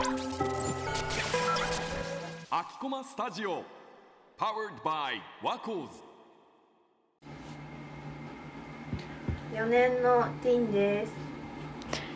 [0.00, 0.08] 秋
[2.80, 3.62] 駒スタジオ
[4.38, 5.96] Powered by ワコーズ
[9.54, 11.12] 4年のティンです。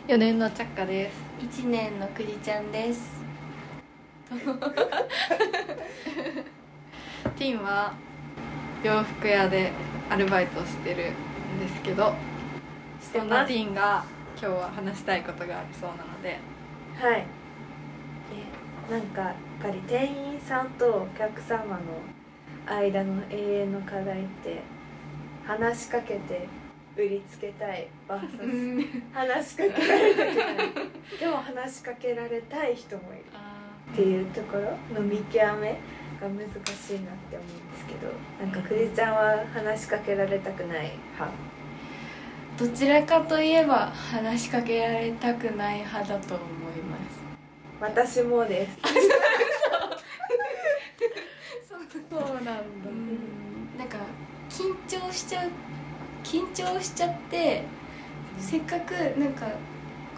[0.07, 1.17] 4年のチャッカです。
[1.61, 3.23] 1年のくじちゃんです。
[7.37, 7.93] ティンは
[8.83, 9.71] 洋服屋で
[10.09, 12.15] アルバイトをしてるんですけど
[12.99, 14.03] そんなティンが
[14.41, 16.39] 今日は話したいことがあるそうなので。
[16.99, 17.19] はい。
[17.19, 17.44] え
[18.89, 21.79] なんかやっぱり店員さんとお客様の
[22.67, 24.61] 間の永遠の課題って
[25.45, 26.47] 話しかけて
[26.95, 33.23] 売りつけたい VS 話しかけられたくないでも話しかけられたい人もいる。
[33.91, 35.77] っていうところの見極め
[36.19, 38.11] が難しいなって思うんですけど
[38.41, 41.31] なんかくじちゃんは話しかけられたくない派？
[42.57, 46.64] どちらかといえば話しかけられたくない派だと思います
[47.87, 48.77] 私もです。
[52.09, 52.19] そう。
[52.19, 52.61] なんだ。
[52.85, 53.77] うん。
[53.77, 53.97] なんか
[54.49, 55.51] 緊張しちゃう
[56.23, 57.63] 緊張しちゃって
[58.39, 59.45] せっかくなんか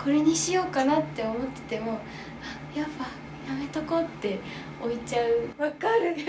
[0.02, 3.06] これにしようかなって思っててもあやっぱ
[3.52, 4.40] やめとこうって
[4.82, 5.50] 置いちゃう。
[5.62, 6.16] わかる。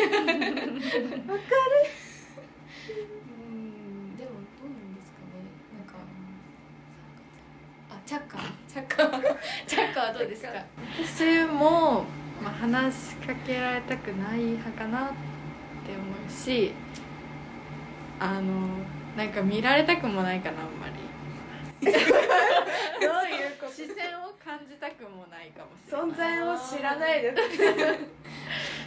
[3.23, 3.28] うん
[8.09, 8.41] チャッカー？
[8.67, 10.49] チャッカーチャッカーはどうですか？
[11.05, 12.05] 私も、
[12.43, 15.15] まあ、話しかけられたくない派かなって
[15.93, 16.73] 思うし
[18.19, 18.69] あの
[19.17, 20.95] なんか見られたくもないかなあんまり。
[21.81, 21.99] どういう
[23.61, 26.11] こ 視線を感じたくもないかもしれない。
[26.11, 27.35] 存在を知らないで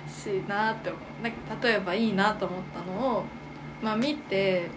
[0.10, 1.24] しなって思う。
[1.24, 3.24] なんか例えばいいなと思ったのを、
[3.84, 4.68] まあ、見て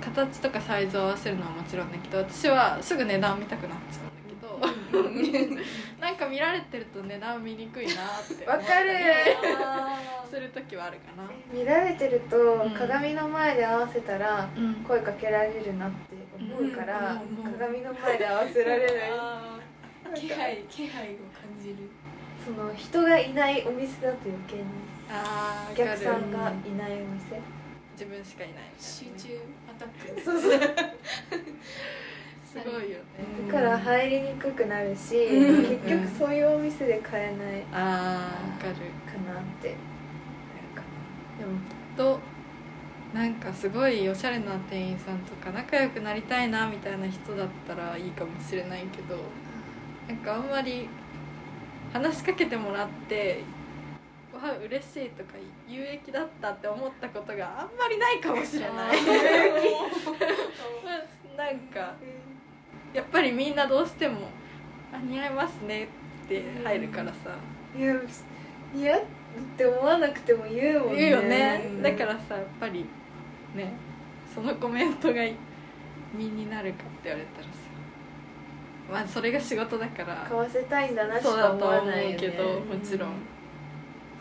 [0.00, 4.00] 形とかサイズを合わせるのはもちろんだけど私はすぐ値段見たくなっちゃ
[4.96, 5.56] うんだけど
[6.00, 7.96] なんか見られてると値段見にくいなっ
[8.28, 8.90] てわかる。
[10.30, 14.74] する時はあるかな、見られてるとうん鏡の前で合わせたらうん。
[14.86, 15.96] 声かけられるなって
[16.38, 17.22] 思うから
[17.58, 20.20] 鏡の前で合わせられない。
[20.20, 21.76] 気配気配を感じる。
[22.44, 24.64] その人がいないお店だと余計に
[25.10, 27.40] あーお客さんがいないお店
[27.98, 29.18] 自分しかいないみ集たいなね。
[29.18, 29.40] 中
[29.70, 30.20] アタック。
[30.22, 30.60] そうそう
[32.44, 33.02] すごいよね。
[33.48, 35.78] だから入りにくくなるしうん。
[35.78, 38.86] 結局そういうお店で買えないあーわかる。
[39.06, 39.74] かなってな。
[39.74, 39.78] る
[40.74, 40.82] か
[41.38, 42.20] でもきっと
[43.14, 49.16] なんかすごいおしゃれな店員さんとか仲良くなりたいなみたいな人だったらいいかもしれないけど
[50.08, 50.88] なんかあんまり
[51.92, 53.42] 話しかけてもらって
[54.36, 55.30] 「わあ嬉しい」とか
[55.68, 58.96] 有益だったって思ったことがあんまりないかもしれない。
[61.36, 61.94] なんか
[62.94, 64.28] やっぱりみんなどうしても
[64.92, 65.84] 「あ似合いますね」
[66.24, 67.30] って入るからさ。
[67.30, 67.36] な
[67.78, 67.94] いや
[68.72, 69.00] 似合っ
[69.56, 70.96] て思わなくても言うもんね。
[70.96, 71.62] 言うよね。
[71.66, 72.86] うんだからさやっぱり
[73.54, 73.72] ね
[74.34, 75.22] そのコメントが
[76.14, 77.50] 身になるかって言われたらさ
[78.90, 82.16] まあそれが仕事だから買わせたいんだなしそうだか思と思うわないよね。
[82.16, 83.10] けどもちろん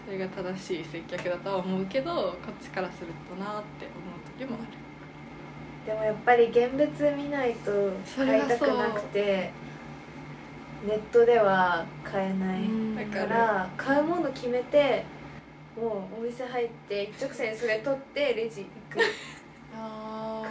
[0.05, 4.85] それが正しい接客だとは思うけどこっちからするとなって思う時もある。
[5.85, 7.71] でもやっぱり現物見ないと
[8.15, 9.51] 買いたくなくて
[10.87, 12.63] ネットでは買えない
[13.07, 15.05] かだからら買うもの決めて
[15.75, 19.03] もうお店入って一直線にそれ取ってレジ行く。
[19.77, 20.43] あ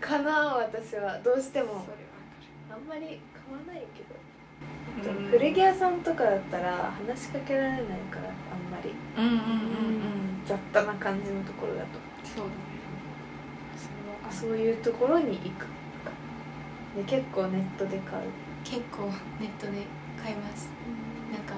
[0.00, 1.18] か かな私は。
[1.20, 1.86] どうしても。
[2.70, 4.14] あんまり買わないけど
[5.30, 8.92] 古着屋さんとかだったら話しかけられないからあんまり。
[9.16, 10.42] うんうんうんうん。
[10.44, 11.88] 雑多な感じのところだと。
[12.24, 12.52] そうだね。
[14.30, 15.66] そういうところに行く。
[16.96, 18.22] で結構ネットで買う。
[18.64, 19.06] 結構
[19.40, 19.72] ネットで
[20.22, 20.68] 買います。
[21.32, 21.54] なんか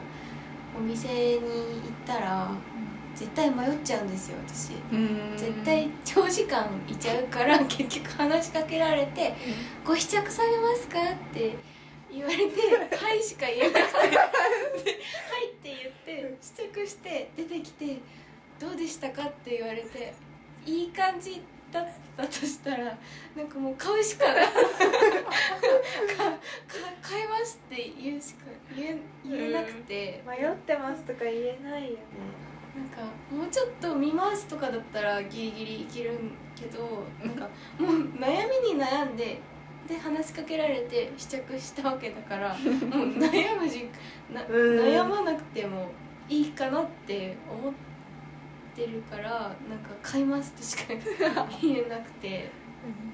[0.77, 2.51] お店に行ったら
[3.15, 4.73] 絶対迷っちゃうんですよ私。
[4.93, 5.33] うん。
[5.37, 9.35] 絶対長時間いちゃうから結局話しかけられて
[9.85, 11.57] 「ご試着されますか?」って
[12.13, 14.09] 言われて「はい」しか言えなくて「はい」
[15.49, 17.99] って言って試着して出てきて
[18.61, 20.13] 「どうでしたか?」って言われて
[20.67, 21.43] いい感じ
[21.73, 21.87] だっ
[22.17, 22.85] たとしたら
[23.35, 24.61] なんかもう買うしかないかか
[27.01, 28.45] 買いますって言うしか
[28.77, 31.97] 言え言えなくて、迷ってますとか言えないよね
[32.75, 37.49] なんかもうちょっと見ますとかだったらギリギリいけるんけどなんか
[37.79, 39.41] もう悩みに悩んで
[39.89, 43.89] で話しかけられて試着したわけだから もう悩むじ
[44.33, 44.81] なうん。
[44.81, 45.91] 悩まなくても
[46.29, 47.75] いいかなって思っ
[48.75, 49.55] てるからなんか
[50.03, 50.95] 買いますとしか
[51.61, 52.51] 言えなくて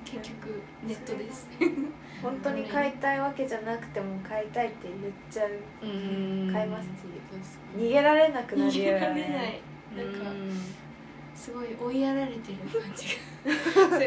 [0.04, 1.48] 結局ネットです。
[2.22, 5.60] 本当に買いたいわけじゃなくても買いたいって言っちゃう。
[5.82, 5.86] う
[6.48, 6.52] ん。
[6.52, 9.60] 買いますって逃げられなくなる逃げよられない。
[9.96, 10.50] なんかうん
[11.38, 13.16] すごい追いやられてる感じ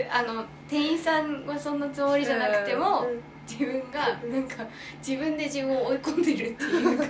[0.10, 0.12] が。
[0.20, 3.22] あの店員さんはそんなつもりじゃなくてもうん。
[3.48, 4.00] 自分が
[4.30, 4.66] なんか
[5.06, 7.08] 自分で自分を追い込んでるっていうか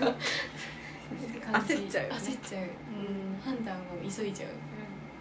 [1.52, 2.16] 感じ 焦っちゃうよね。
[2.16, 2.62] 焦っちゃう。
[2.62, 3.42] うん。
[3.44, 4.50] 判断を急いじゃう。
[4.50, 4.56] わ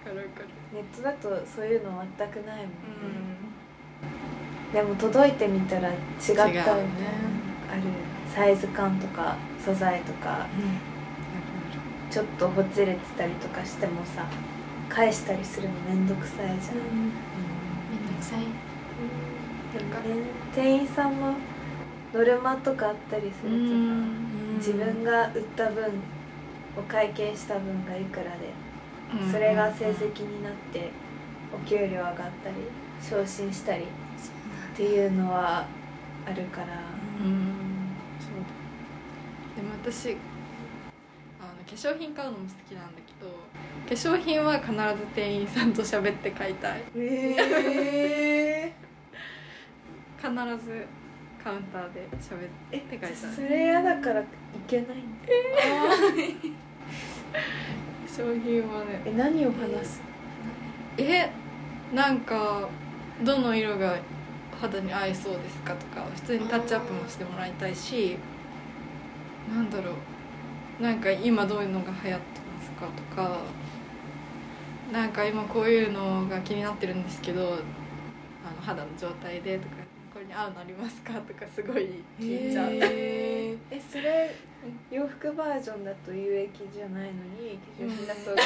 [0.04, 0.48] かるわかる。
[0.72, 2.68] ネットだとそういうの全くないもんね、
[4.70, 5.96] うでも届いてみたら違っ
[6.36, 6.62] たよね。
[6.62, 6.62] ね。
[7.70, 7.82] ある
[8.32, 10.46] サイズ感とか素材とか。
[12.10, 14.26] ちょっとほつれてたりとかしてもさ
[14.90, 16.60] 返したりするのめんどくさいじゃん、ん。
[16.60, 18.40] めんどくさい。
[18.40, 21.34] でもね店員さんも
[22.12, 23.74] ノルマとかあったりするとさ
[24.56, 25.92] 自分が売った分
[26.76, 28.52] お会計した分がいくらで
[29.30, 30.90] それが成績になって
[31.54, 32.56] お給料上がったり
[33.00, 35.66] 昇進したりっていうのは
[36.26, 36.66] あるから。
[37.24, 37.96] うん。
[38.20, 39.56] そう。
[39.56, 40.16] でも私
[41.40, 43.30] あの化粧品買うのも好きなんだけど
[43.88, 44.78] 化粧品は必ず
[45.14, 46.82] 店員さんと喋って買いたい。
[46.96, 48.72] え
[50.16, 50.30] 必
[50.64, 50.86] ず
[51.42, 53.32] カウンターで喋えって買いたい。
[53.32, 54.24] それ嫌だからい
[54.68, 54.96] けないんだ。
[57.32, 60.02] 化粧品はねえ何を話す？
[60.98, 61.30] え
[61.92, 62.68] なんか
[63.24, 63.98] どの色が
[64.60, 68.18] 肌に合いそうですかとか普通にタッチアップもしてもらいたいし
[69.52, 69.94] なんだろう。
[70.82, 73.38] なんか今どういうのが流行ってますかとか
[74.92, 79.74] なんか今こういうのが気になってるんですけどあの肌の状態でとか
[80.12, 84.34] これに合うのありますかとかすごい聞いちゃう、ええそれ
[84.90, 88.36] 洋服バージョンだと有益じゃないのに化粧品だと、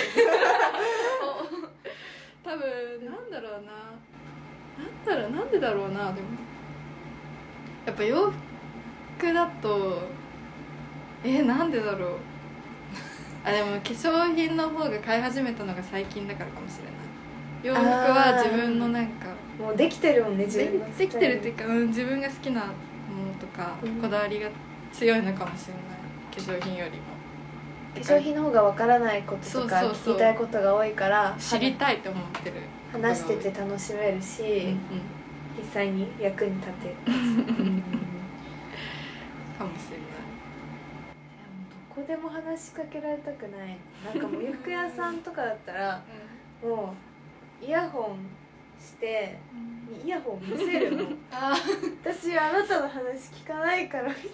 [2.44, 3.73] 多分なんだろうな。
[4.76, 6.12] なんだろうなんでだろうな。
[6.12, 6.29] でも
[7.87, 8.32] やっぱ洋
[9.19, 10.02] 服だと
[11.25, 12.19] えなんでだろう
[13.44, 16.94] あでも化粧品の方が買い始めたのが最近だからかもしれない。
[17.62, 19.26] 洋服は自分のなんか
[19.58, 22.73] もうできてるもんね自で分のできてるっていうか、うん、自分が好きなもの
[23.41, 24.00] とか、うん。
[24.00, 24.49] こだわりが
[24.93, 26.55] 強いのかもしれない。
[26.56, 27.14] 化粧品よりも。
[27.94, 32.56] 化粧品の方がわからないこととか聞きたいことが多いから知りたいと思ってる。
[32.93, 34.79] 話してて楽しめるし、うんうん。
[35.58, 36.94] 実際に役に立てる
[42.06, 43.76] でも話しかけられたくない。
[44.04, 46.02] なんかもう洋服屋さんとかだったら
[46.62, 46.94] も
[47.62, 48.26] うイヤホン
[48.80, 49.36] して
[50.04, 51.04] イヤホン見せるの。
[51.32, 51.54] あ
[52.02, 54.24] 私あなたの話聞かないからみたい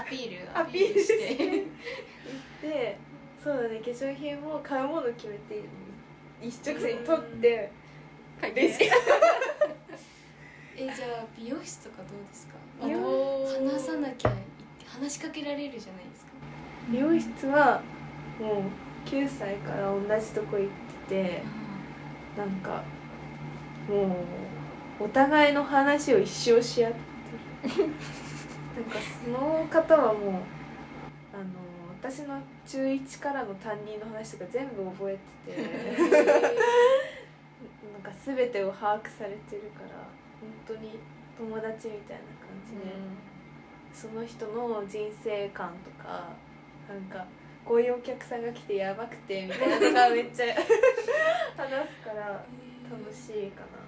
[0.00, 1.36] アピールな アピールして。
[1.46, 1.66] 言っ
[2.60, 2.96] て
[3.42, 5.62] そうだね化粧品も買うもの決めて
[6.42, 7.70] 一直線に取って
[8.40, 8.84] 会レシ
[10.76, 12.54] えじゃあ美容室とかどうですか？
[12.80, 14.30] 話さなきゃ
[14.94, 16.32] 話しかけられるじゃないですか。
[16.90, 17.82] 美容室は
[18.40, 21.42] もう9歳から同じとこ行ってて
[22.36, 22.84] なんか
[23.88, 24.24] も
[25.00, 26.98] うお互いの話を一生し合って
[27.78, 27.86] る。
[28.78, 30.32] なんかその方はもう
[31.34, 31.44] あの
[32.00, 35.62] 私の中1からの担任の話とか全部覚えてて
[37.92, 39.88] なんか全てを把握されてるから
[40.40, 41.00] 本当に
[41.36, 42.94] 友達みたいな感じで、
[43.92, 46.28] その人の人生観とか
[46.88, 47.26] なんか
[47.64, 52.44] こういうお客さんが来てやばくてみたいなのが めっちゃ話すから
[52.90, 53.78] 楽しいかな。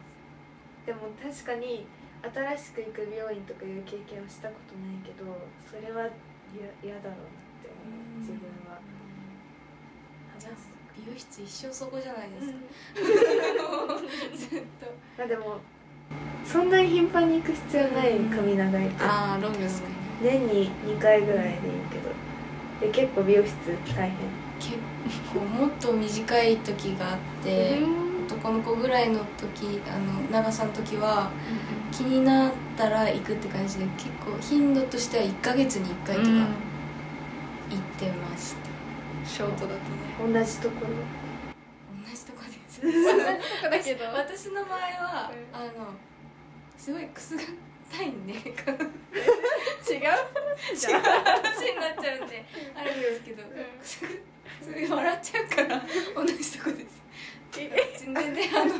[0.84, 1.86] でも確かに
[2.22, 5.24] 新しく行く美容院とかいう経験はしたことないけど
[5.64, 6.08] それは
[6.52, 8.80] 嫌嫌だろうなって思う自分は。
[10.96, 12.58] 美容室一生そこじゃないですか、
[14.36, 14.86] ずっと。
[15.16, 15.60] まあでも
[16.44, 19.88] そんなに頻繁に行く必要ない髪長いとああロングですね
[20.22, 21.54] 年に2回ぐらいでいい
[21.90, 22.10] けど。
[22.80, 23.54] で結構美容室
[23.94, 24.16] 大変。
[24.58, 24.78] 結
[25.34, 27.78] 構もっと短い時があって、
[28.26, 31.30] 男の子ぐらいの時あの長さの時は
[31.92, 36.46] 気になったら行くって感じで結構頻度としては1ヶ月に1回とか行っ
[37.98, 40.32] てました、ショートだとね。
[40.32, 45.56] 同じところ同じとこですだけど私の場合は、うん。
[45.56, 45.70] あの
[46.76, 47.46] すごいくすぐっ
[47.92, 48.40] たいんで違う？
[48.40, 48.72] 違う話
[51.68, 52.44] になっちゃうんで
[52.74, 53.48] あるんですけど、く
[53.82, 54.08] すぐ
[54.64, 55.82] すごい笑っちゃうから
[56.14, 57.00] 同じとこです。
[57.50, 58.70] 全然ねあの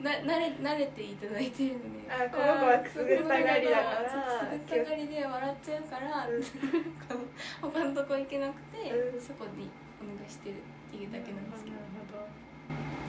[0.00, 2.08] な慣れ慣れていただいてるので。
[2.08, 4.16] あこの子はくすぐったがりだからくす
[4.72, 6.42] ぐったがりで笑っちゃうから、うん。
[7.60, 9.20] 他のとこ行けなくて、うん。
[9.20, 9.68] そこに
[10.00, 10.58] お願いしてるっ
[10.90, 11.76] ていうだけなんですけど、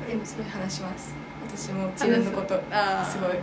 [0.08, 1.14] でもすごい話します。
[1.48, 3.12] 私も自分のことあー。
[3.12, 3.30] すごい。
[3.32, 3.36] い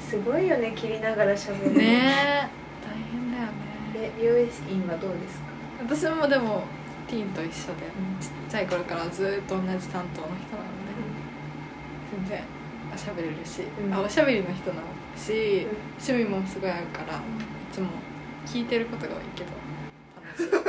[0.00, 1.78] すごいよね切りながら喋るの。
[1.78, 2.48] ねえ。
[2.84, 3.52] 大変だよね。
[3.92, 4.46] で美容院
[4.88, 5.46] はどうですか？
[5.82, 6.62] 私もでも
[7.08, 7.84] ティーンと一緒で
[8.20, 10.96] ちっちゃい頃からずっと同じ担当の人なので
[12.16, 12.44] 全然
[12.94, 13.94] おしゃべれるし、うん。
[13.94, 14.82] あおしゃべりの人なの
[15.16, 15.70] し、うん。
[15.98, 17.20] 趣味もすごい合うからい
[17.72, 17.88] つも
[18.46, 19.50] 聞いてることが多いけど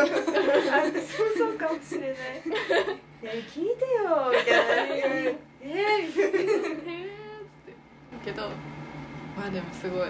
[0.02, 0.18] 楽しい。
[0.72, 2.10] あ私もそうかもしれない。
[2.10, 5.48] ねえ聞いてよみたいな。
[5.62, 8.50] えー、みたいなへーっけど
[9.38, 10.10] まあでもすごい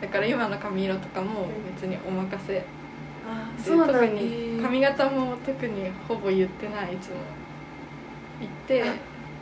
[0.00, 2.64] だから今の髪色とかも別にお任せで
[3.26, 7.16] あそうなんだ特に髪型も特にほぼ言ってないいつも
[8.40, 8.84] 言って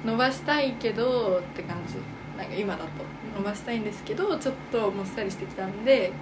[0.04, 1.96] 伸ばしたいけどって感じ
[2.36, 2.84] なんか今だと
[3.36, 6.12] 伸ばしたいんですけどちょっともっさりしてきたんで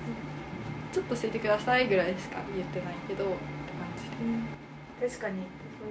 [0.93, 5.43] ちょっとすいてくださいぐらいしか言ってないけどって感じで、確かに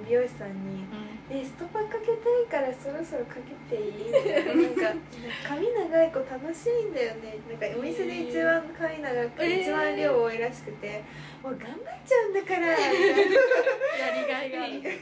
[0.04, 0.84] 美容師さんに
[1.30, 5.00] 「えストパかけたいからそろそろかけていい?」みたいななんか
[5.48, 9.60] 「髪長い子楽しいんだよね」なんかお店で一番髪長く、えー。
[9.62, 11.02] 一番量多いらしくて
[11.42, 12.66] 「もう頑張っちゃうんだから」。
[12.76, 12.76] や
[14.14, 14.82] りがいがある。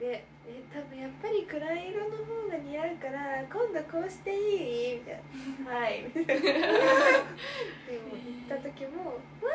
[0.00, 4.34] でえ多分やっぱり暗い色の方が似合うから今度こうしてい
[4.90, 4.96] い？
[4.96, 5.20] みたい
[5.64, 7.22] な「はい」みたいなでも行
[8.44, 9.52] った時も「わ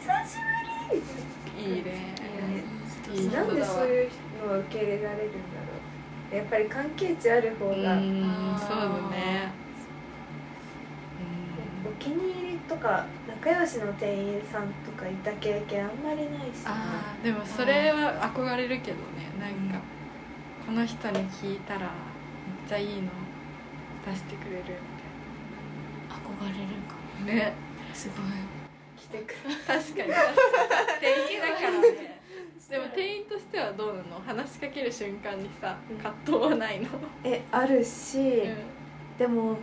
[0.00, 0.38] ー久し
[0.90, 1.02] ぶり!」
[1.76, 1.98] みたいな。
[2.00, 2.77] いいね
[3.32, 4.10] なんでそういう
[4.46, 6.36] のを受け入れられるんだろう。
[6.36, 8.56] やっぱり関係値ある方が、うん。
[8.58, 9.52] そうだね。
[11.86, 19.30] お気に入りとか仲良しの店員さんとかいた経験あんまりないしなあーでもそれは憧れるけどね。
[19.40, 19.80] なんか
[20.66, 21.88] この人に聞いたらめっ
[22.68, 23.08] ちゃいいの。
[24.06, 24.62] 出してくれる
[26.08, 26.94] 憧れるか。
[27.20, 27.52] みたいなね。
[27.92, 28.26] すごい。
[28.96, 29.34] 来てく
[29.66, 29.78] 確かに。
[29.78, 30.12] 確かに。
[31.00, 32.07] 店員だからね
[32.68, 34.20] でも店員としてはどうなの？
[34.26, 35.96] 話しかける瞬間にさうん。
[35.96, 36.88] 葛藤はないの、
[37.24, 38.42] えあるし、
[39.18, 39.56] でも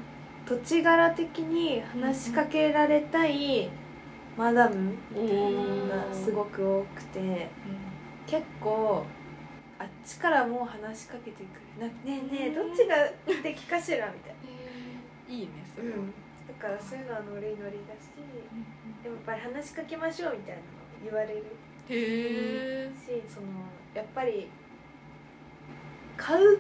[0.46, 3.70] 土地柄的に話しかけられたい
[4.36, 7.48] マダムおがすごく多くて
[8.26, 9.06] 結構
[9.78, 11.88] あっちからもう話しかけてくる。
[11.88, 12.96] なねえねえどっちが
[13.44, 14.36] 敵かしらみたい
[15.28, 16.04] いいねそれは、な、
[16.48, 18.16] だからそういうのはノリノリだし
[19.04, 20.68] でもやっぱり話しかけましょうみたいなの
[21.04, 21.46] 言われる
[21.90, 23.48] へえしその
[23.94, 24.50] やっぱり
[26.18, 26.60] 買う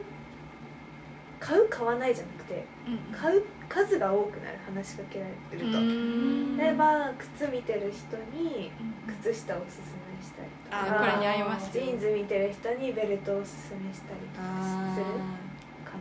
[1.40, 2.66] 買う買わないじゃなくて
[3.12, 8.72] 買う数が多くなる話しかけられると、例えば靴見てる人に
[9.22, 10.96] 靴下をおすすめしたりとか。
[10.98, 14.46] あこれ似合いますジーンズ見てる人にベルトをおすすめしたりとか
[14.94, 15.06] する
[15.84, 15.98] か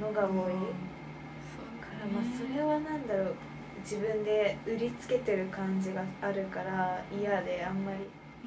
[0.00, 0.06] な。
[0.06, 0.52] のが多い。
[1.80, 3.34] からまあそれはなんだろう。
[3.80, 7.98] 自分で売りつけてる感じがあるから嫌であんまり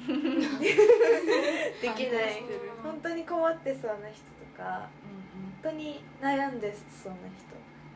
[0.06, 2.42] できない。
[2.82, 4.20] 本当に困ってそうな人
[4.56, 4.88] とか
[5.62, 7.50] 本当に悩んでそうな人。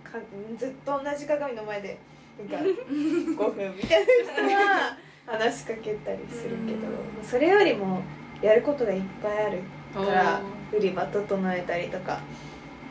[0.04, 0.18] か
[0.58, 1.98] ずっと同じ鏡の前で
[2.38, 4.96] なんか 5分みたいな人は
[5.26, 6.78] 話しかけたりするけど
[7.22, 8.02] それよりも
[8.42, 9.62] やることがいっぱいある
[9.94, 10.40] から
[10.72, 12.20] 売り場整えたりとか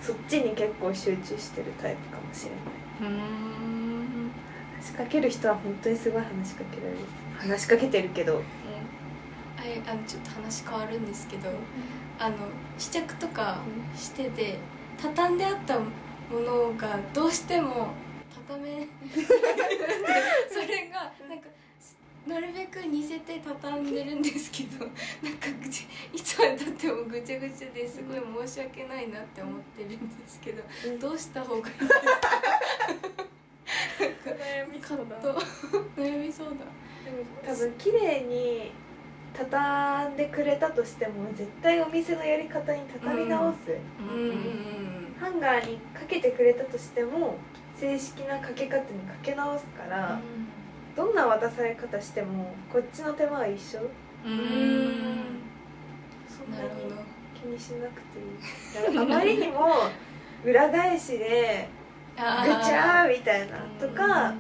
[0.02, 2.52] そっちに結構集中してるタイプかもしれ
[3.06, 3.14] ない。
[3.14, 4.32] うん。
[4.76, 6.98] 話しかける人は本当にすごい話しかけられる。
[7.38, 8.42] 話しかけてるけど
[9.64, 11.50] あれあのちょっと話変わるんですけど
[12.20, 12.36] あの
[12.78, 13.60] 試着とか
[13.96, 14.58] してて
[15.02, 15.86] 畳んであったも
[16.32, 17.88] のがどうしても
[18.48, 18.88] 畳め
[20.52, 21.48] それがなんか
[22.28, 24.86] なるべく似せて畳んでるんですけど
[25.22, 30.64] なんかぐちいつまでたってもぐちゃぐちゃですごい申し訳ないなって思ってるんですけど
[31.00, 31.94] どうした方がいいです
[34.30, 34.36] か？
[34.36, 35.18] 悩みそうだ
[35.98, 36.54] 悩みそうだ。
[37.46, 38.72] 多分綺麗に
[39.36, 43.58] 畳んでくれたとしても絶対お店のやり方に畳み直す、
[45.20, 47.36] ハンガーにかけてくれたとしても
[47.76, 50.20] 正式なかけ方にかけ直すから、
[50.96, 53.80] どんな渡され方してもこっちの手間は一緒。
[53.80, 53.84] う
[54.26, 55.42] うん。
[56.28, 56.94] そんなに
[57.34, 58.98] 気にしなくていい。
[59.00, 59.90] あまりにも
[60.46, 61.68] 裏返しで
[62.16, 64.36] ぐちゃーみたいなとか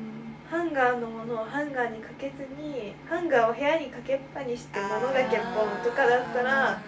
[0.54, 6.80] ハンガーのものをハンガーにかけずにハンガーを部屋にかけっぱにして物だけポンとかだったら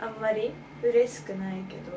[0.00, 1.90] あんまり嬉しくないけど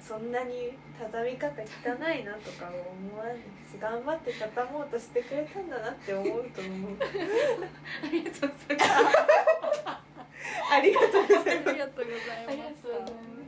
[0.00, 1.66] そんなに畳み方汚
[2.14, 3.36] いなとか思わない
[3.70, 6.96] し頑張って畳もうとしてくれたんだなって思うと思う。
[8.08, 8.90] ありがとうございます。
[10.72, 11.68] ありがとうございます。
[11.68, 13.43] ありがとうございまありがとうございます